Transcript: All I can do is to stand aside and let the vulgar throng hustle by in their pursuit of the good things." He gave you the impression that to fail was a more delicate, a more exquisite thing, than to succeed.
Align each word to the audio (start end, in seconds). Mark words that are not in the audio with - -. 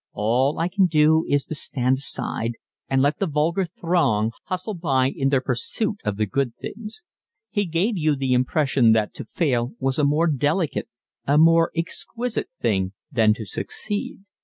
All 0.13 0.57
I 0.57 0.67
can 0.67 0.87
do 0.87 1.25
is 1.29 1.45
to 1.45 1.53
stand 1.53 1.97
aside 1.97 2.53
and 2.89 3.03
let 3.03 3.19
the 3.19 3.27
vulgar 3.27 3.65
throng 3.65 4.31
hustle 4.45 4.73
by 4.73 5.05
in 5.15 5.29
their 5.29 5.41
pursuit 5.41 5.99
of 6.03 6.17
the 6.17 6.25
good 6.25 6.55
things." 6.55 7.03
He 7.51 7.65
gave 7.65 7.97
you 7.99 8.15
the 8.15 8.33
impression 8.33 8.93
that 8.93 9.13
to 9.13 9.25
fail 9.25 9.75
was 9.77 9.99
a 9.99 10.03
more 10.03 10.25
delicate, 10.25 10.87
a 11.27 11.37
more 11.37 11.69
exquisite 11.75 12.49
thing, 12.59 12.93
than 13.11 13.35
to 13.35 13.45
succeed. 13.45 14.21